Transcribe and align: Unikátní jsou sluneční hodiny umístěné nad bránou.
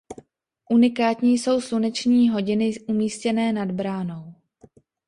Unikátní 0.69 1.37
jsou 1.37 1.61
sluneční 1.61 2.29
hodiny 2.29 2.71
umístěné 2.87 3.53
nad 3.53 3.71
bránou. 3.71 4.33